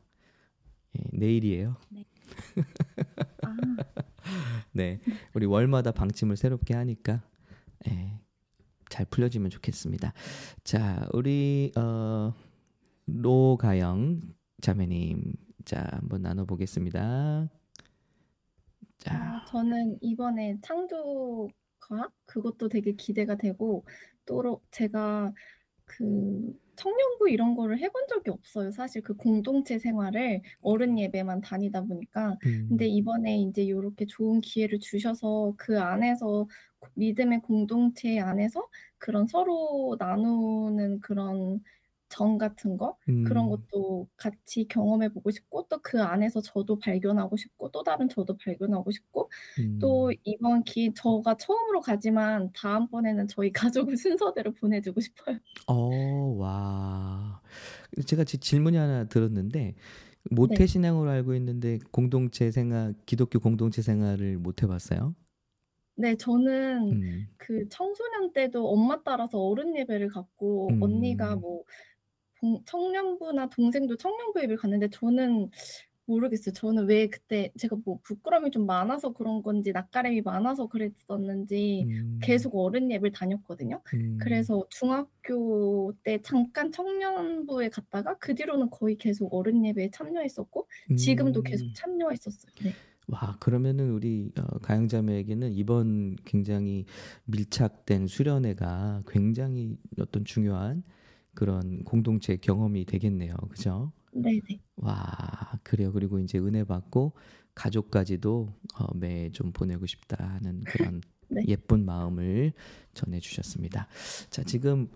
예, 0.98 1.04
내일이에요. 1.12 1.76
아, 3.42 3.56
네, 4.72 5.00
우리 5.34 5.46
월마다 5.46 5.92
방침을 5.92 6.36
새롭게 6.36 6.74
하니까 6.74 7.22
예, 7.88 8.18
잘 8.88 9.06
풀려지면 9.06 9.50
좋겠습니다. 9.50 10.12
자, 10.64 11.08
우리 11.12 11.72
어, 11.76 12.34
로가영 13.06 14.20
자매님, 14.60 15.34
자 15.64 15.86
한번 15.92 16.22
나눠보겠습니다. 16.22 17.48
자, 18.98 19.14
아, 19.14 19.44
저는 19.46 19.98
이번에 20.00 20.58
창조 20.62 21.48
과학 21.80 22.12
그것도 22.26 22.68
되게 22.68 22.92
기대가 22.92 23.36
되고 23.36 23.84
또 24.24 24.60
제가 24.70 25.32
그 25.84 26.54
청년부 26.76 27.28
이런 27.30 27.54
거를 27.54 27.78
해본 27.78 28.06
적이 28.08 28.30
없어요. 28.30 28.70
사실 28.72 29.02
그 29.02 29.14
공동체 29.14 29.78
생활을 29.78 30.42
어른 30.60 30.98
예배만 30.98 31.40
다니다 31.42 31.82
보니까. 31.82 32.38
근데 32.68 32.86
음, 32.86 32.88
이번에 32.88 33.38
이제 33.38 33.68
요렇게 33.68 34.06
좋은 34.06 34.40
기회를 34.40 34.78
주셔서 34.80 35.54
그 35.58 35.78
안에서 35.80 36.48
믿음의 36.94 37.40
공동체 37.42 38.18
안에서 38.18 38.68
그런 38.98 39.26
서로 39.26 39.96
나누는 39.98 41.00
그런 41.00 41.60
정 42.12 42.38
같은 42.38 42.76
거 42.76 42.96
그런 43.22 43.48
음, 43.48 43.66
것도 43.72 44.08
같이 44.16 44.66
경험해 44.68 45.10
보고 45.10 45.30
싶고 45.30 45.66
또 45.68 45.78
그 45.82 46.02
안에서 46.02 46.40
저도 46.40 46.78
발견하고 46.78 47.36
싶고 47.36 47.70
또 47.72 47.82
다른 47.82 48.08
저도 48.08 48.36
발견하고 48.38 48.90
싶고 48.92 49.30
또 49.78 50.12
음. 50.12 50.16
이번 50.24 50.64
기회 50.64 50.92
저가 50.94 51.36
처음으로 51.36 51.80
가지만 51.80 52.50
다음번에는 52.54 53.28
저희 53.28 53.52
가족을 53.92 53.96
순서대로 53.96 54.52
보내주고 54.54 55.00
싶어요. 55.00 55.38
어, 55.68 55.74
와. 56.38 57.40
제가 58.06 58.24
지- 58.24 58.38
질문이 58.38 58.76
하나 58.76 59.04
들었는데 59.04 59.74
네. 60.48 60.56
모태 60.56 60.66
신앙으로 60.66 61.10
알고 61.10 61.34
있는데 61.36 61.78
공동체 61.92 62.50
생활, 62.50 62.94
기독교 63.06 63.40
공동체 63.40 63.82
생활을 63.82 64.38
못 64.38 64.62
해봤어요? 64.62 65.14
네, 65.94 66.16
저는 66.16 66.98
음, 66.98 67.28
그 67.36 67.68
청소년 67.68 68.32
때도 68.32 68.68
엄마 68.70 69.02
따라서 69.02 69.38
어른 69.38 69.76
예배를 69.76 70.08
언니가 70.80 71.36
음, 71.36 71.36
뭐 71.36 71.64
동- 72.42 72.60
청년부나 72.66 73.48
동생도 73.50 73.96
청년부 73.96 74.40
예배를 74.40 74.56
갔는데 74.56 74.88
저는 74.90 75.48
모르겠어요. 76.06 76.52
저는 76.52 76.86
왜 76.88 77.06
그때 77.08 77.52
제가 77.56 77.76
뭐 77.84 78.00
부끄러움이 78.02 78.50
좀 78.50 78.66
많아서 78.66 79.12
그런 79.12 79.40
건지 79.42 79.70
낯가림이 79.72 80.22
많아서 80.22 80.66
그랬었는지 80.66 81.84
음, 81.88 82.18
계속 82.20 82.56
어른 82.56 82.90
예배를 82.90 83.12
다녔거든요. 83.12 83.80
음. 83.94 84.18
그래서 84.20 84.66
중학교 84.68 85.92
때 86.02 86.20
잠깐 86.22 86.72
청년부에 86.72 87.68
갔다가 87.68 88.18
그 88.18 88.34
뒤로는 88.34 88.68
거의 88.70 88.96
계속 88.96 89.32
어른 89.32 89.64
예배에 89.64 89.90
참여했었고 89.92 90.66
지금도 90.98 91.42
계속 91.42 91.66
음. 91.66 91.72
참여했었어요. 91.74 92.52
네. 92.64 92.72
와, 93.06 93.36
그러면은 93.38 93.90
우리 93.92 94.32
어, 94.38 94.58
가영자매에게는 94.58 95.52
이번 95.52 96.16
굉장히 96.24 96.84
밀착된 97.26 98.08
수련회가 98.08 99.02
굉장히 99.06 99.76
어떤 100.00 100.24
중요한 100.24 100.82
그런 101.34 101.82
공동체 101.84 102.36
경험이 102.36 102.84
되겠네요. 102.84 103.34
그죠? 103.50 103.92
네네. 104.12 104.60
와, 104.76 105.00
그래요. 105.62 105.92
그리고 105.92 106.18
이제 106.18 106.38
은혜 106.38 106.64
받고 106.64 107.12
가족까지도 107.54 108.52
어, 108.78 108.94
매좀 108.96 109.52
보내고 109.52 109.86
싶다 109.86 110.16
하는 110.24 110.60
그런 110.64 111.00
네. 111.28 111.42
예쁜 111.48 111.84
마음을 111.84 112.52
전해 112.92 113.18
주셨습니다. 113.20 113.88
자, 114.28 114.42
지금 114.44 114.88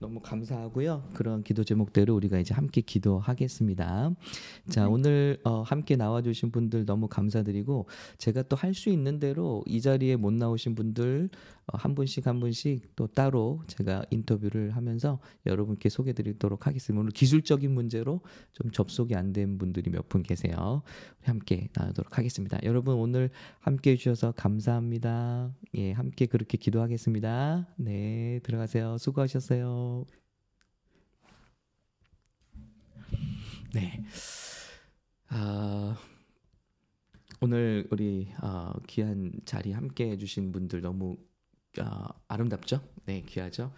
너무 0.00 0.20
감사하고요. 0.20 1.10
그런 1.14 1.42
기도 1.44 1.62
제목대로 1.64 2.14
우리가 2.16 2.38
이제 2.38 2.52
함께 2.52 2.80
기도하겠습니다. 2.80 4.10
자, 4.68 4.84
네. 4.84 4.90
오늘 4.90 5.38
어, 5.44 5.62
함께 5.62 5.94
나와주신 5.96 6.50
분들 6.50 6.84
너무 6.84 7.08
감사드리고 7.08 7.88
제가 8.18 8.42
또 8.42 8.56
할 8.56 8.74
수 8.74 8.90
있는 8.90 9.18
대로 9.20 9.62
이 9.66 9.80
자리에 9.80 10.16
못 10.16 10.32
나오신 10.32 10.74
분들 10.74 11.30
어, 11.63 11.63
한 11.72 11.94
분씩 11.94 12.26
한 12.26 12.40
분씩 12.40 12.94
또 12.96 13.06
따로 13.06 13.62
제가 13.68 14.04
인터뷰를 14.10 14.76
하면서 14.76 15.18
여러분께 15.46 15.88
소개드리도록 15.88 16.66
하겠습니다. 16.66 17.00
오늘 17.00 17.10
기술적인 17.12 17.72
문제로 17.72 18.20
좀 18.52 18.70
접속이 18.70 19.14
안 19.14 19.32
된 19.32 19.58
분들이 19.58 19.90
몇 19.90 20.08
분 20.08 20.22
계세요. 20.22 20.82
함께 21.22 21.68
나누도록 21.74 22.18
하겠습니다. 22.18 22.58
여러분 22.62 22.96
오늘 22.96 23.30
함께 23.60 23.92
해주셔서 23.92 24.32
감사합니다. 24.32 25.54
예, 25.74 25.92
함께 25.92 26.26
그렇게 26.26 26.58
기도하겠습니다. 26.58 27.68
네, 27.78 28.40
들어가세요. 28.44 28.98
수고하셨어요. 28.98 30.04
네. 33.74 34.04
아, 35.28 35.96
오늘 37.40 37.86
우리 37.90 38.28
어, 38.42 38.72
귀한 38.86 39.32
자리 39.44 39.72
함께 39.72 40.10
해주신 40.12 40.52
분들 40.52 40.80
너무 40.80 41.16
어, 41.80 42.08
아름답죠? 42.28 42.80
네, 43.06 43.22
귀하죠. 43.26 43.72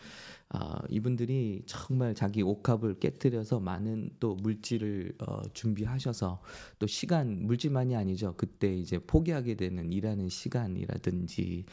어, 0.50 0.78
이분들이 0.88 1.62
정말 1.66 2.14
자기 2.14 2.42
옥합을 2.42 3.00
깨뜨려서 3.00 3.58
많은 3.58 4.10
또 4.20 4.36
물질을 4.36 5.14
어, 5.18 5.42
준비하셔서 5.52 6.40
또 6.78 6.86
시간 6.86 7.46
물질만이 7.46 7.96
아니죠. 7.96 8.34
그때 8.36 8.72
이제 8.74 8.98
포기하게 8.98 9.56
되는 9.56 9.92
일하는 9.92 10.28
시간이라든지 10.28 11.64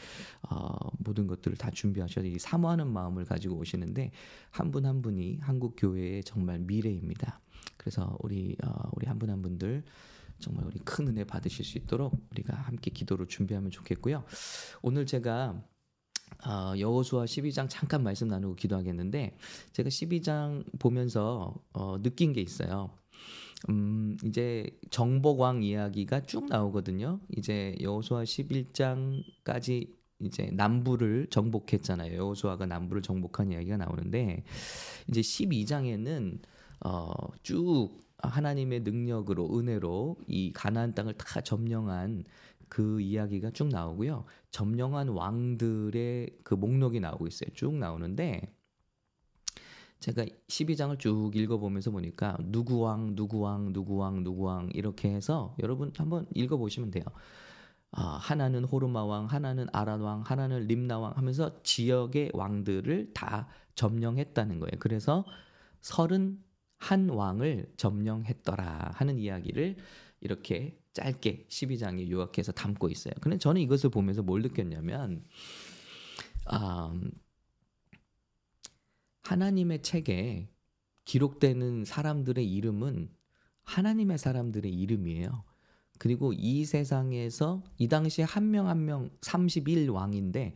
어, 0.50 0.76
모든 0.98 1.26
것들을 1.26 1.56
다 1.56 1.70
준비하셔서 1.70 2.26
이 2.26 2.38
사모하는 2.38 2.88
마음을 2.88 3.24
가지고 3.24 3.56
오시는데 3.56 4.10
한 4.50 4.70
분한 4.72 5.02
분이 5.02 5.38
한국 5.40 5.74
교회의 5.76 6.24
정말 6.24 6.58
미래입니다. 6.58 7.40
그래서 7.76 8.16
우리 8.20 8.56
어, 8.64 8.90
우리 8.94 9.06
한분한 9.06 9.40
분들 9.42 9.84
정말 10.40 10.66
우리 10.66 10.80
큰 10.80 11.06
은혜 11.06 11.22
받으실 11.22 11.64
수 11.64 11.78
있도록 11.78 12.26
우리가 12.32 12.54
함께 12.54 12.90
기도를 12.90 13.26
준비하면 13.28 13.70
좋겠고요. 13.70 14.24
오늘 14.82 15.06
제가 15.06 15.62
어, 16.46 16.74
여호수아 16.78 17.24
12장 17.24 17.66
잠깐 17.68 18.02
말씀 18.02 18.28
나누고 18.28 18.56
기도하겠는데 18.56 19.36
제가 19.72 19.88
12장 19.88 20.64
보면서 20.78 21.54
어, 21.72 22.00
느낀 22.02 22.32
게 22.32 22.40
있어요. 22.40 22.90
음, 23.68 24.16
이제 24.24 24.66
정복왕 24.90 25.62
이야기가 25.62 26.20
쭉 26.26 26.46
나오거든요. 26.46 27.20
이제 27.36 27.74
여호수아 27.80 28.24
11장까지 28.24 29.94
이제 30.20 30.50
남부를 30.52 31.28
정복했잖아요. 31.30 32.16
여호수아가 32.16 32.66
남부를 32.66 33.02
정복한 33.02 33.52
이야기가 33.52 33.78
나오는데 33.78 34.44
이제 35.08 35.20
12장에는 35.20 36.38
어, 36.84 37.12
쭉 37.42 38.04
하나님의 38.18 38.80
능력으로 38.80 39.58
은혜로 39.58 40.16
이 40.26 40.52
가나안 40.52 40.94
땅을 40.94 41.14
다 41.14 41.40
점령한 41.40 42.24
그 42.74 43.00
이야기가 43.00 43.52
쭉 43.52 43.68
나오고요. 43.68 44.24
점령한 44.50 45.10
왕들의 45.10 46.38
그 46.42 46.54
목록이 46.54 46.98
나오고 46.98 47.28
있어요. 47.28 47.48
쭉 47.54 47.72
나오는데 47.76 48.52
제가 50.00 50.24
12장을 50.48 50.98
쭉 50.98 51.30
읽어보면서 51.36 51.92
보니까 51.92 52.36
누구 52.42 52.80
왕, 52.80 53.14
누구 53.14 53.38
왕, 53.38 53.72
누구 53.72 53.94
왕, 53.94 54.24
누구 54.24 54.42
왕 54.42 54.70
이렇게 54.74 55.08
해서 55.08 55.54
여러분 55.62 55.92
한번 55.96 56.26
읽어보시면 56.34 56.90
돼요. 56.90 57.04
아, 57.92 58.18
하나는 58.20 58.64
호르마 58.64 59.04
왕, 59.04 59.26
하나는 59.26 59.68
아란 59.72 60.00
왕, 60.00 60.22
하나는 60.22 60.66
림나 60.66 60.98
왕 60.98 61.12
하면서 61.16 61.62
지역의 61.62 62.32
왕들을 62.34 63.12
다 63.14 63.46
점령했다는 63.76 64.58
거예요. 64.58 64.72
그래서 64.80 65.24
서른 65.80 66.42
한 66.78 67.08
왕을 67.08 67.72
점령했더라 67.76 68.92
하는 68.94 69.18
이야기를 69.18 69.76
이렇게 70.20 70.78
짧게 70.92 71.46
12장에 71.48 72.08
요약해서 72.10 72.52
담고 72.52 72.88
있어요. 72.90 73.14
근데 73.20 73.38
저는 73.38 73.60
이것을 73.62 73.90
보면서 73.90 74.22
뭘 74.22 74.42
느꼈냐면 74.42 75.24
아, 76.46 76.92
하나님의 79.22 79.82
책에 79.82 80.48
기록되는 81.04 81.84
사람들의 81.84 82.44
이름은 82.52 83.10
하나님의 83.62 84.18
사람들의 84.18 84.72
이름이에요. 84.72 85.44
그리고 85.98 86.32
이 86.32 86.64
세상에서 86.64 87.62
이 87.78 87.88
당시에 87.88 88.24
한 88.24 88.50
명 88.50 88.68
한 88.68 88.84
명 88.84 89.10
31왕인데 89.20 90.52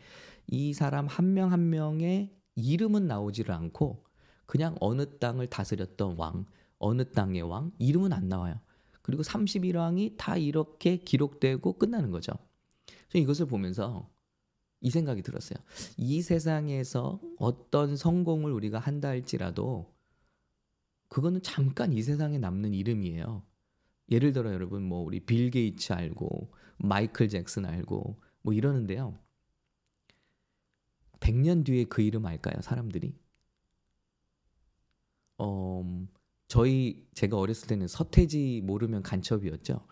이 0.48 0.72
사람 0.74 1.06
한 1.06 1.34
명한 1.34 1.70
명의 1.70 2.32
이름은 2.56 3.06
나오지를 3.06 3.54
않고 3.54 4.04
그냥 4.48 4.76
어느 4.80 5.04
땅을 5.18 5.48
다스렸던 5.48 6.16
왕, 6.16 6.46
어느 6.78 7.04
땅의 7.04 7.42
왕 7.42 7.70
이름은 7.78 8.14
안 8.14 8.30
나와요. 8.30 8.58
그리고 9.02 9.22
31왕이 9.22 10.16
다 10.16 10.38
이렇게 10.38 10.96
기록되고 10.96 11.74
끝나는 11.74 12.10
거죠. 12.10 12.32
저 13.10 13.18
이것을 13.18 13.44
보면서 13.44 14.08
이 14.80 14.88
생각이 14.88 15.20
들었어요. 15.20 15.58
이 15.98 16.22
세상에서 16.22 17.20
어떤 17.36 17.94
성공을 17.94 18.50
우리가 18.50 18.78
한다 18.78 19.08
할지라도 19.08 19.94
그거는 21.08 21.42
잠깐 21.42 21.92
이 21.92 22.00
세상에 22.02 22.38
남는 22.38 22.72
이름이에요. 22.72 23.42
예를 24.10 24.32
들어 24.32 24.54
여러분 24.54 24.82
뭐 24.82 25.02
우리 25.02 25.20
빌 25.20 25.50
게이츠 25.50 25.92
알고 25.92 26.50
마이클 26.78 27.28
잭슨 27.28 27.66
알고 27.66 28.18
뭐 28.40 28.54
이러는데요. 28.54 29.18
100년 31.20 31.66
뒤에 31.66 31.84
그 31.84 32.00
이름 32.00 32.24
알까요, 32.24 32.62
사람들이? 32.62 33.14
어, 35.38 36.06
저희 36.48 37.06
제가 37.14 37.38
어렸을 37.38 37.68
때는 37.68 37.88
서태지 37.88 38.62
모르면 38.64 39.02
간첩이었죠. 39.02 39.86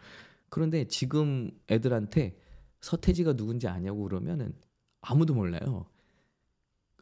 그런데 0.49 0.87
지금 0.87 1.51
애들한테 1.71 2.39
서태지가 2.81 3.35
누군지 3.35 3.69
아냐고 3.69 4.05
그러면은 4.05 4.55
아무도 5.01 5.35
몰라요. 5.35 5.87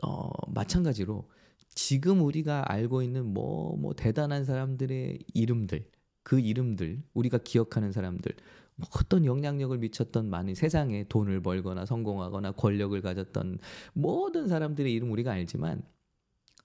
어, 0.02 0.30
마찬가지로 0.50 1.28
지금 1.74 2.22
우리가 2.22 2.70
알고 2.70 3.02
있는 3.02 3.26
뭐, 3.26 3.76
뭐 3.76 3.94
대단한 3.94 4.44
사람들의 4.44 5.24
이름들, 5.34 5.90
그 6.22 6.38
이름들, 6.38 7.02
우리가 7.14 7.38
기억하는 7.38 7.92
사람들, 7.92 8.32
뭐 8.76 8.88
어떤 8.96 9.24
영향력을 9.24 9.76
미쳤던 9.78 10.28
많은 10.30 10.54
세상에 10.54 11.04
돈을 11.08 11.42
벌거나 11.42 11.86
성공하거나 11.86 12.52
권력을 12.52 13.00
가졌던 13.00 13.58
모든 13.92 14.48
사람들의 14.48 14.92
이름 14.92 15.10
우리가 15.12 15.32
알지만 15.32 15.82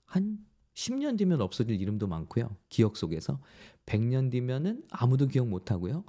한 0.05 0.45
10년 0.79 1.17
뒤면 1.17 1.41
없어질 1.41 1.79
이름도 1.81 2.07
많고요. 2.07 2.55
기억 2.69 2.95
속에서. 2.95 3.41
100년 3.85 4.31
뒤면은 4.31 4.83
아무도 4.89 5.27
기억 5.27 5.47
못 5.47 5.71
하고요. 5.71 6.05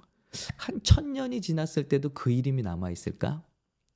한 0.56 0.80
천년이 0.84 1.40
지났을 1.40 1.88
때도 1.88 2.10
그 2.10 2.30
이름이 2.30 2.62
남아 2.62 2.90
있을까? 2.92 3.44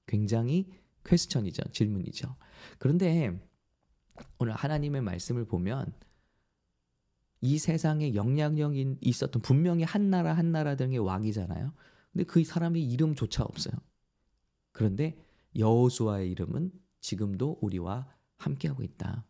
굉장히 0.06 0.68
퀘스천이죠. 1.04 1.70
질문이죠. 1.70 2.34
그런데 2.78 3.40
오늘 4.38 4.52
하나님의 4.54 5.02
말씀을 5.02 5.44
보면 5.44 5.92
이 7.40 7.58
세상에 7.58 8.14
영향력이 8.14 8.96
있었던 9.00 9.42
분명히 9.42 9.84
한 9.84 10.10
나라 10.10 10.32
한 10.32 10.50
나라 10.50 10.74
등의 10.74 10.98
왕이잖아요. 10.98 11.72
근데 12.12 12.24
그 12.24 12.42
사람의 12.42 12.82
이름조차 12.82 13.44
없어요. 13.44 13.74
그런데 14.72 15.16
여호수아의 15.56 16.32
이름은 16.32 16.72
지금도 17.00 17.58
우리와 17.60 18.08
함께하고 18.38 18.82
있다. 18.82 19.24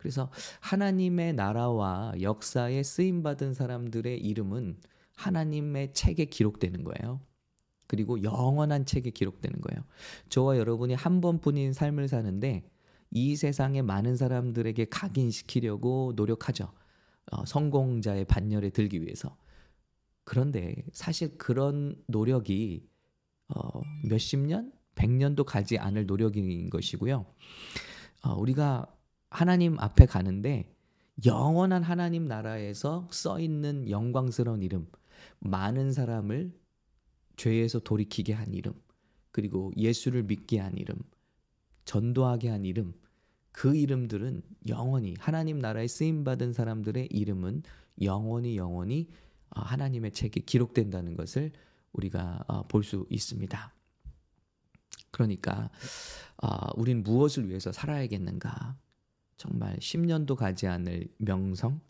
그래서 0.00 0.30
하나님의 0.60 1.34
나라와 1.34 2.14
역사에 2.18 2.82
쓰임 2.82 3.22
받은 3.22 3.52
사람들의 3.52 4.18
이름은 4.18 4.78
하나님의 5.14 5.92
책에 5.92 6.24
기록되는 6.24 6.84
거예요. 6.84 7.20
그리고 7.86 8.22
영원한 8.22 8.86
책에 8.86 9.10
기록되는 9.10 9.60
거예요. 9.60 9.84
저와 10.30 10.56
여러분이 10.56 10.94
한 10.94 11.20
번뿐인 11.20 11.74
삶을 11.74 12.08
사는데 12.08 12.64
이 13.10 13.36
세상의 13.36 13.82
많은 13.82 14.16
사람들에게 14.16 14.86
각인시키려고 14.86 16.14
노력하죠. 16.16 16.72
어, 17.32 17.44
성공자의 17.44 18.24
반열에 18.24 18.70
들기 18.70 19.02
위해서. 19.02 19.36
그런데 20.24 20.76
사실 20.94 21.36
그런 21.36 21.94
노력이 22.06 22.88
어, 23.48 23.82
몇십 24.08 24.38
년, 24.46 24.72
백 24.94 25.10
년도 25.10 25.44
가지 25.44 25.76
않을 25.76 26.06
노력인 26.06 26.70
것이고요. 26.70 27.26
어, 28.22 28.34
우리가 28.34 28.86
하나님 29.30 29.78
앞에 29.78 30.06
가는데 30.06 30.74
영원한 31.24 31.82
하나님 31.82 32.24
나라에서 32.24 33.08
써 33.10 33.40
있는 33.40 33.88
영광스러운 33.88 34.62
이름, 34.62 34.86
많은 35.38 35.92
사람을 35.92 36.52
죄에서 37.36 37.80
돌이키게 37.80 38.32
한 38.32 38.52
이름, 38.54 38.74
그리고 39.30 39.72
예수를 39.76 40.24
믿게 40.24 40.58
한 40.58 40.76
이름, 40.76 40.96
전도하게 41.84 42.48
한 42.48 42.64
이름, 42.64 42.94
그 43.52 43.76
이름들은 43.76 44.42
영원히 44.68 45.14
하나님 45.18 45.58
나라에 45.58 45.86
쓰임 45.88 46.24
받은 46.24 46.52
사람들의 46.52 47.08
이름은 47.10 47.62
영원히 48.02 48.56
영원히 48.56 49.08
어, 49.50 49.60
하나님의 49.60 50.12
책에 50.12 50.40
기록된다는 50.40 51.14
것을 51.16 51.52
우리가 51.92 52.44
어, 52.46 52.62
볼수 52.68 53.06
있습니다. 53.10 53.74
그러니까 55.10 55.70
어, 56.42 56.48
우린 56.76 57.02
무엇을 57.02 57.48
위해서 57.48 57.72
살아야겠는가? 57.72 58.76
정말 59.40 59.74
10년도 59.78 60.36
가지 60.36 60.66
않을 60.66 61.08
명성, 61.16 61.80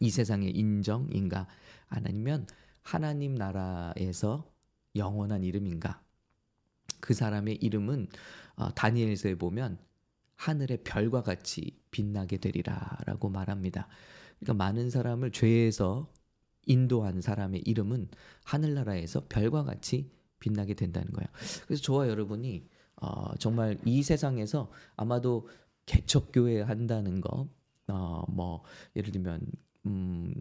이 0.00 0.08
세상의 0.08 0.52
인정인가? 0.52 1.46
아니면 1.86 2.46
하나님 2.80 3.34
나라에서 3.34 4.50
영원한 4.94 5.44
이름인가? 5.44 6.02
그 6.98 7.12
사람의 7.12 7.56
이름은 7.56 8.08
어, 8.54 8.72
다니엘서에 8.74 9.34
보면 9.34 9.76
하늘의 10.36 10.78
별과 10.82 11.22
같이 11.22 11.78
빛나게 11.90 12.38
되리라라고 12.38 13.28
말합니다. 13.28 13.86
그러니까 14.38 14.54
많은 14.54 14.88
사람을 14.88 15.32
죄에서 15.32 16.10
인도한 16.64 17.20
사람의 17.20 17.64
이름은 17.66 18.08
하늘나라에서 18.44 19.26
별과 19.28 19.64
같이 19.64 20.10
빛나게 20.38 20.72
된다는 20.72 21.12
거예요. 21.12 21.28
그래서 21.66 21.82
저와 21.82 22.08
여러분이 22.08 22.66
어, 23.02 23.36
정말 23.36 23.76
이 23.84 24.02
세상에서 24.02 24.70
아마도 24.96 25.48
개척교회 25.86 26.62
한다는 26.62 27.20
거, 27.20 27.48
어, 27.88 28.24
뭐 28.28 28.62
예를 28.96 29.12
들면 29.12 29.40
음, 29.86 30.34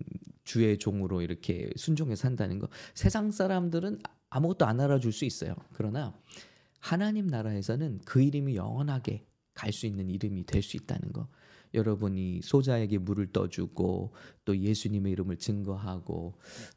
주의 0.43 0.77
종으로 0.77 1.21
이렇게 1.21 1.69
순종해서 1.75 2.23
산다는 2.23 2.60
거, 2.60 2.67
세상 2.93 3.31
사람들은 3.31 3.99
아무것도 4.29 4.65
안 4.65 4.79
알아줄 4.79 5.12
수 5.12 5.25
있어요. 5.25 5.55
그러나 5.73 6.13
하나님 6.79 7.27
나라에서는 7.27 8.01
그 8.05 8.21
이름이 8.21 8.55
영원하게 8.55 9.25
갈 9.53 9.71
수 9.71 9.86
있는 9.86 10.10
이름이 10.10 10.45
될 10.45 10.62
수 10.62 10.77
있다는 10.77 11.13
거. 11.13 11.27
여러분이 11.73 12.41
소자에게 12.41 12.97
물을 12.99 13.31
떠주고 13.34 14.13
또 14.45 14.58
예수님의 14.58 15.12
이름을 15.12 15.38
증거하고 15.38 16.36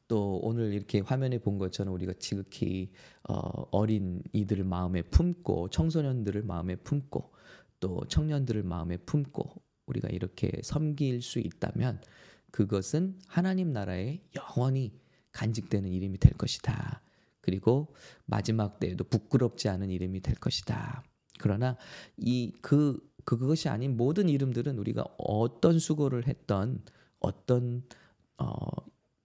또 0.09 0.41
오늘 0.43 0.73
이렇게 0.75 1.01
화면에 1.01 1.39
본 1.39 1.59
것처럼 1.59 1.95
우리가 1.95 2.15
지극히 2.19 2.91
어, 3.29 3.39
어린 3.71 4.23
이들을 4.33 4.65
마음에 4.65 5.03
품고 5.03 5.69
청소년들을 5.71 6.43
마음에 6.43 6.75
품고 6.77 7.33
또 7.81 8.05
청년들을 8.09 8.63
마음에 8.63 8.97
품고 8.97 9.63
우리가 9.87 10.09
이렇게 10.09 10.51
섬길 10.63 11.23
수 11.23 11.39
있다면 11.39 12.03
그것은 12.51 13.19
하나님 13.27 13.73
나라에 13.73 14.21
영원히 14.35 14.99
간직되는 15.33 15.91
이름이 15.91 16.19
될 16.19 16.33
것이다. 16.35 17.03
그리고 17.41 17.95
마지막 18.27 18.79
때에도 18.79 19.05
부끄럽지 19.05 19.69
않은 19.69 19.91
이름이 19.91 20.21
될 20.21 20.35
것이다. 20.37 21.03
그러나 21.39 21.77
이 22.17 22.53
그 22.61 22.99
그것이 23.29 23.69
아닌 23.69 23.97
모든 23.99 24.29
이름들은 24.31 24.79
우리가 24.79 25.05
어떤 25.19 25.79
수고를 25.79 26.27
했던 26.27 26.83
어떤 27.21 27.83
어 28.39 28.57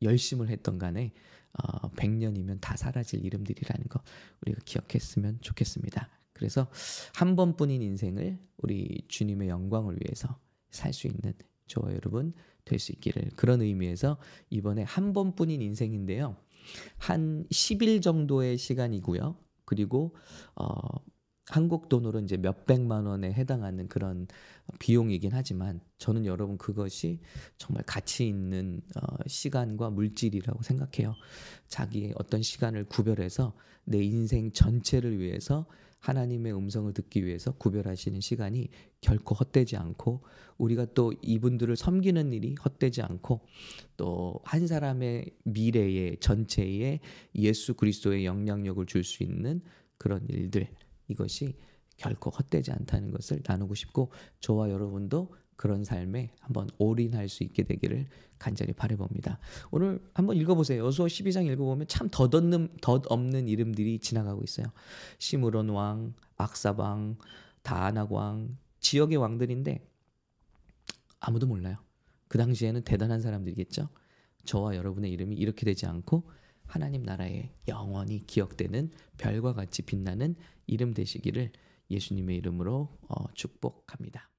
열심을 0.01 0.49
했던 0.49 0.77
간에 0.77 1.13
어 1.53 1.89
100년이면 1.91 2.59
다 2.59 2.75
사라질 2.75 3.23
이름들이라는 3.23 3.87
거 3.87 4.01
우리가 4.41 4.59
기억했으면 4.65 5.39
좋겠습니다. 5.39 6.09
그래서 6.33 6.67
한 7.15 7.35
번뿐인 7.35 7.81
인생을 7.81 8.39
우리 8.57 9.03
주님의 9.07 9.49
영광을 9.49 9.97
위해서 10.01 10.39
살 10.71 10.93
수 10.93 11.07
있는 11.07 11.33
저와 11.67 11.93
여러분 11.93 12.33
될 12.65 12.79
수 12.79 12.91
있기를 12.93 13.31
그런 13.35 13.61
의미에서 13.61 14.17
이번에 14.49 14.83
한 14.83 15.13
번뿐인 15.13 15.61
인생인데요. 15.61 16.35
한 16.97 17.45
10일 17.51 18.01
정도의 18.01 18.57
시간이고요. 18.57 19.35
그리고 19.65 20.15
어 20.55 20.77
한국 21.49 21.89
돈으로 21.89 22.19
이제 22.21 22.37
몇백만 22.37 23.05
원에 23.05 23.31
해당하는 23.33 23.89
그런 23.89 24.27
비용이긴 24.79 25.31
하지만 25.33 25.81
저는 25.97 26.25
여러분 26.25 26.57
그것이 26.57 27.19
정말 27.57 27.83
가치 27.85 28.27
있는 28.27 28.81
어, 28.95 29.17
시간과 29.27 29.89
물질이라고 29.89 30.63
생각해요. 30.63 31.15
자기의 31.67 32.13
어떤 32.15 32.41
시간을 32.41 32.85
구별해서 32.85 33.53
내 33.83 34.01
인생 34.01 34.53
전체를 34.53 35.19
위해서 35.19 35.65
하나님의 36.03 36.53
음성을 36.53 36.93
듣기 36.93 37.25
위해서 37.25 37.53
구별하시는 37.53 38.19
시간이 38.19 38.67
결코 38.99 39.35
헛되지 39.35 39.77
않고 39.77 40.21
우리가 40.57 40.85
또 40.93 41.13
이분들을 41.21 41.75
섬기는 41.77 42.33
일이 42.33 42.55
헛되지 42.55 43.01
않고 43.01 43.39
또 43.97 44.41
한 44.43 44.67
사람의 44.67 45.25
미래의 45.45 46.17
전체에 46.19 46.99
예수 47.35 47.73
그리스도의 47.75 48.25
영향력을 48.25 48.85
줄 48.85 49.03
수 49.03 49.23
있는 49.23 49.61
그런 49.97 50.27
일들 50.29 50.67
이것이 51.07 51.55
결코 51.97 52.29
헛되지 52.31 52.71
않다는 52.71 53.11
것을 53.11 53.41
나누고 53.45 53.75
싶고 53.75 54.11
저와 54.41 54.69
여러분도 54.69 55.33
그런 55.55 55.83
삶에 55.83 56.31
한번 56.39 56.69
올인할 56.77 57.29
수 57.29 57.43
있게 57.43 57.63
되기를 57.63 58.07
간절히 58.39 58.73
바라봅니다. 58.73 59.39
오늘 59.71 60.01
한번 60.13 60.35
읽어보세요. 60.35 60.85
여수어 60.85 61.05
12장 61.05 61.45
읽어보면 61.45 61.87
참 61.87 62.09
덧없는, 62.09 62.77
덧없는 62.81 63.47
이름들이 63.47 63.99
지나가고 63.99 64.43
있어요. 64.43 64.67
시므론 65.19 65.69
왕, 65.69 66.13
악사왕, 66.35 67.17
다아낙 67.61 68.11
왕, 68.11 68.57
지역의 68.79 69.17
왕들인데 69.17 69.87
아무도 71.19 71.47
몰라요. 71.47 71.77
그 72.27 72.37
당시에는 72.37 72.81
대단한 72.81 73.21
사람들이겠죠. 73.21 73.87
저와 74.45 74.75
여러분의 74.75 75.11
이름이 75.11 75.35
이렇게 75.37 75.65
되지 75.65 75.85
않고 75.85 76.29
하나님 76.65 77.03
나라에 77.03 77.53
영원히 77.67 78.25
기억되는 78.25 78.91
별과 79.17 79.53
같이 79.53 79.83
빛나는 79.83 80.35
이름 80.67 80.93
되시기를 80.93 81.51
예수님의 81.89 82.37
이름으로 82.37 82.97
어, 83.07 83.33
축복합니다. 83.33 84.32